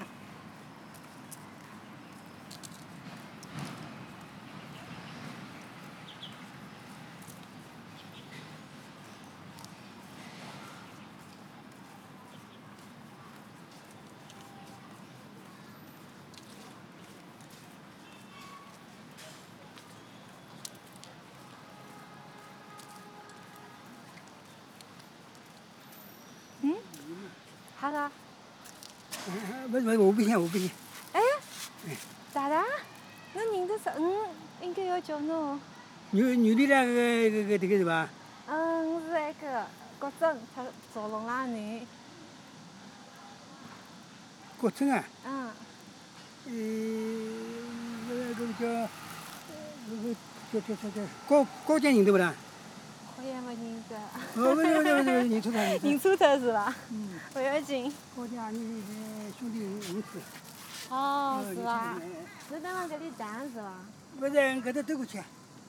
[27.95, 28.11] 哈
[29.71, 29.71] 个？
[29.71, 30.69] 不不，我不信，我不信。
[31.13, 31.21] 哎，
[32.33, 32.55] 咋的？
[33.33, 34.29] 侬认得是我
[34.61, 35.59] 应该要叫侬。
[36.11, 38.09] 牛牛的那个个个这个是吧？
[38.47, 39.65] 嗯，我是那个
[39.99, 41.81] 国珍，他赵龙拉囡。
[44.57, 45.51] 国珍啊，嗯，
[46.45, 46.51] 呃，
[48.07, 48.89] 那个那个叫，
[49.89, 50.15] 那个
[50.53, 52.33] 叫叫叫叫高高建宁，对不啦？
[53.31, 53.95] 认得。
[53.95, 56.75] 哦，不是不是不是，认错了认错是吧？
[56.91, 57.91] 嗯，不要紧。
[58.15, 58.83] 高江你
[59.39, 60.19] 兄弟认识。
[60.89, 62.01] 哦，是伐伐？？
[62.51, 63.73] 侬等辣搿里站是伐？
[64.19, 65.17] 不是，搿搭兜过去，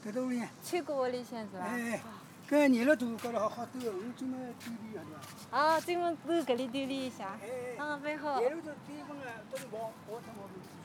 [0.04, 0.48] 搿搭屋里向。
[0.64, 1.64] 穿过屋里向是伐？
[1.64, 2.02] 哎哎，
[2.48, 5.10] 搿热了多，高头好好兜，我专门兜里向的。
[5.50, 7.38] 哦，专门兜搿里锻炼一下。
[7.42, 7.76] 哎哎。
[7.78, 8.40] 嗯，蛮好。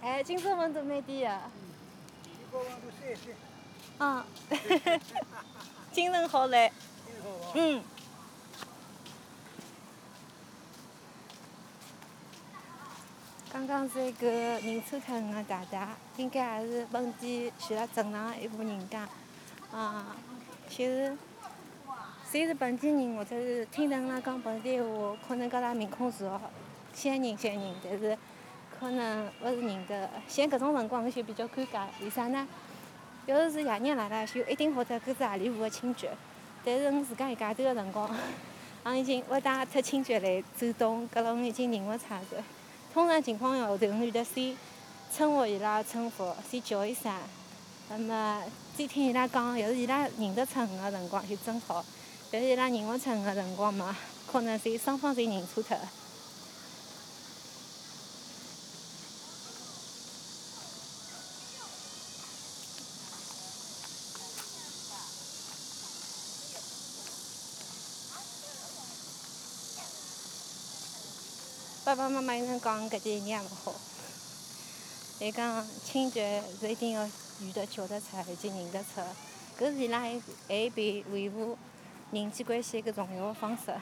[0.01, 1.27] 哎，今朝温度蛮低个。
[2.23, 3.35] 最高温度三十，
[3.99, 4.23] 嗯，
[5.91, 6.71] 精神好嘞。
[7.53, 7.83] 嗯。
[13.51, 19.07] 刚刚是一个认错脱我的大大，应该也是本地住辣镇上的一户人家。
[19.73, 20.15] 啊，
[20.69, 21.17] 就是
[22.23, 26.39] 虽是本地人，或者是听得我拉讲本地话，可能跟伊拉面孔熟，
[26.93, 28.17] 相认相认，但是
[28.79, 30.09] 可能勿是认得。
[30.29, 32.47] 像搿种辰光，我就比较尴尬，为啥呢？
[33.27, 36.07] 要是是爷娘奶奶，就一定会得搿是何里户的亲眷。
[36.65, 38.09] 但是我自家一家头个辰光，
[38.83, 42.19] 俺已经勿带脱亲眷来走动，搿了我已经认勿出来。
[42.93, 44.57] 通常情况下头，我会得先
[45.15, 47.13] 称呼伊拉称呼，先叫一声，
[47.89, 48.43] 那么
[48.75, 51.85] 再听伊拉讲，要是伊拉认得出我个辰光就真好，
[52.31, 53.95] 但是伊拉认勿出我个辰光嘛，
[54.31, 55.77] 可能侪双方侪认错脱。
[71.91, 73.73] 爸爸妈妈有人讲搿点一点也勿好，
[75.19, 77.05] 伊讲亲眷是一定要
[77.41, 79.01] 遇得叫得出，而且认得出，
[79.59, 80.17] 搿是伊拉还
[80.47, 81.57] 还一边维护
[82.11, 83.73] 人际关系一个重要方式。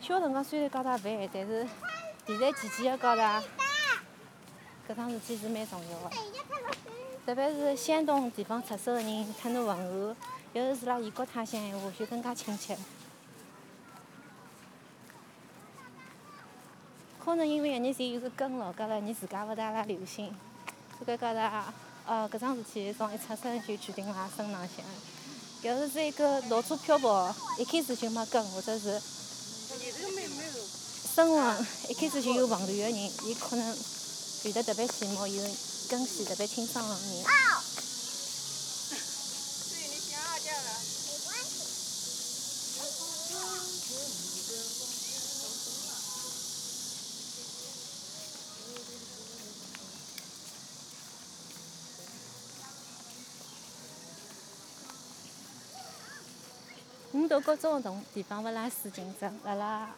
[0.00, 1.68] 小辰光虽然教得烦，但是
[2.26, 3.44] 现在渐渐个觉着，
[4.88, 6.16] 搿桩事体是蛮重要的。
[7.26, 10.16] 特别是相同地方出生的人，特侬问候，
[10.54, 12.74] 要是住辣异国他乡闲话，就更加亲切。
[17.28, 20.34] 可能因为一年前有个根咯，加了你自家勿大拉留心，
[21.04, 21.64] 所以觉着，
[22.06, 24.82] 哦，搿桩事体从一出生就决定辣身浪向。
[25.60, 28.98] 要是在一个到处漂泊，一开始就没根，或者是
[31.14, 33.76] 生活一开始就有问题的人，伊可能
[34.42, 35.42] 变得特别羡慕有
[35.90, 37.24] 根系特别清爽的人。
[57.28, 59.94] 到各种同地方勿拉水竞争，辣辣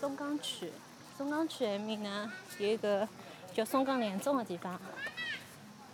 [0.00, 0.72] 松江区，
[1.16, 3.08] 松江区埃面呢有一个
[3.54, 4.78] 叫松江联中的地方。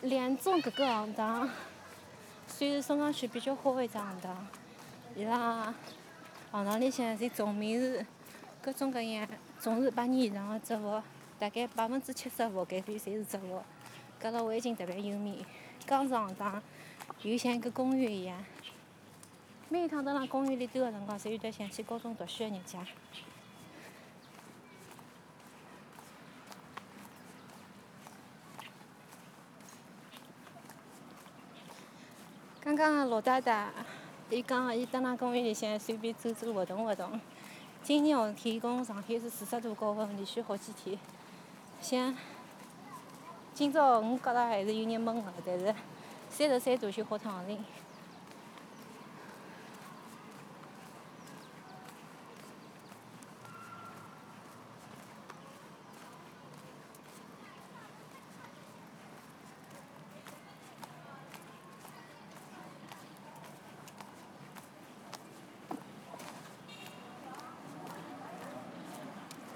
[0.00, 1.48] 联中搿个行当
[2.46, 4.48] 算是松江区比较好的一只行当，
[5.14, 5.74] 伊拉
[6.50, 8.04] 行当里向侪种米是
[8.62, 9.28] 各种各样
[9.60, 11.02] 种是百年以上的植物，
[11.38, 13.62] 大概百分之七十覆盖率侪是植物，
[14.18, 15.44] 搿个环境特别优美。
[15.86, 16.62] 江上行当
[17.22, 18.42] 又像一个公园一样。
[19.72, 22.80] 每一趟蹲辣公园里兜个辰光，侪有得想起高中读书个日脚。
[32.60, 33.70] 刚刚个陆大大，
[34.28, 37.20] 伊讲伊蹲辣公园里向随便走走活动活动。
[37.84, 40.98] 今年夏天一共上海是四十度高温，连续好几天。
[41.80, 42.12] 像
[43.54, 45.72] 今朝我觉着还是有眼闷个，但是
[46.28, 47.64] 三十三度就好躺平。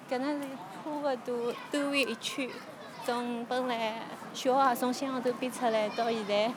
[0.06, 0.48] 搿能是
[1.16, 2.48] 多兜一圈，
[3.04, 4.02] 从本来
[4.32, 6.52] 小学从乡下头边出来，到现在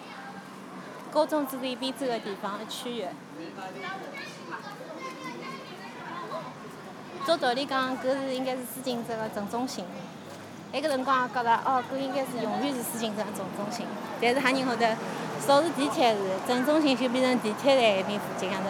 [1.11, 3.05] 高中子弟边走个地方区域。
[7.25, 9.83] 照道理讲，搿是应该是紫禁镇个正中心。
[10.73, 13.85] 埃个辰光觉着，哦，搿应该是永远是紫禁镇个正中心。
[14.21, 14.95] 但是哈人晓得，
[15.39, 18.69] 少是地铁是正中心，就变成地铁站埃面附近样子。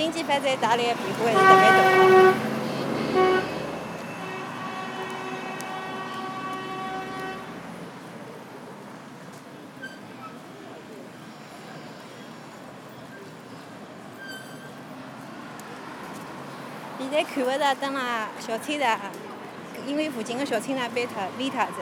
[0.00, 2.32] 经济发展带来的变化还是特别大。
[16.98, 18.98] 现在看勿着蹲辣小菜场，
[19.86, 21.72] 因为附近个小菜场关脱、连脱着，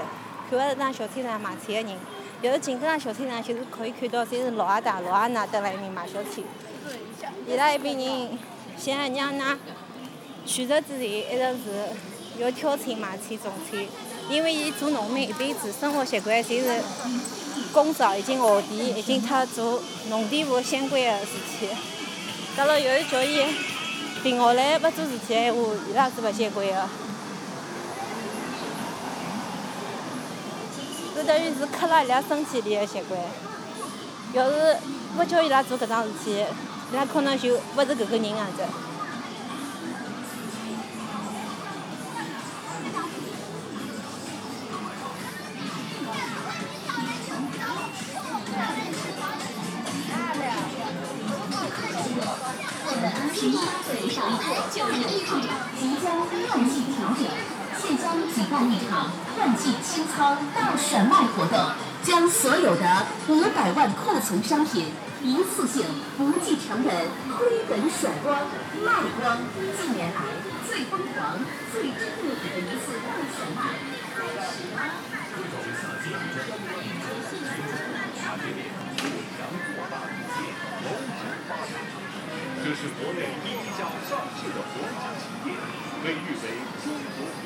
[0.50, 1.96] 看勿着当小菜场卖菜个人。
[2.42, 6.42] 要是进蹲辣小菜场，就是可以看到，侪是老阿大、老阿奶蹲辣埃面卖小菜。
[7.48, 8.28] 伊拉一边人
[8.76, 9.56] 想让㑚
[10.44, 13.86] 选择之前，一直是要挑菜、买菜、种菜，
[14.28, 16.82] 因为伊做农民一辈子生活习惯侪是
[17.72, 19.80] 工作，已经下地，已经脱做
[20.10, 21.68] 农田务相关个事体。
[22.54, 23.42] 到了要是叫伊
[24.22, 26.88] 停下来勿做事体闲话，伊拉是勿习惯个。
[31.16, 33.18] 搿等于是刻辣伊拉身体里个习惯。
[34.34, 34.76] 要是
[35.18, 36.44] 勿叫伊拉做搿桩事体，
[36.90, 38.62] 伊拉可能就勿是搿个人样子。
[53.34, 55.38] 十一北上一台九十一号
[55.78, 57.22] 即将换季调整，
[57.80, 61.70] 现将举办一场换季清仓大甩卖活动，
[62.02, 64.86] 将所有的五百万库存商品。
[65.22, 65.84] 一次性
[66.16, 66.94] 不计成本，
[67.36, 68.46] 亏本甩光
[68.84, 69.38] 卖光，
[69.76, 70.20] 近年来
[70.68, 71.38] 最疯狂、
[71.72, 73.58] 最彻底的一次大甩卖
[74.14, 74.16] 开
[74.46, 74.78] 始啦！
[82.62, 85.48] 这是国内第一家上市的皇家企业，
[86.04, 86.44] 被誉为
[86.84, 87.37] 中国。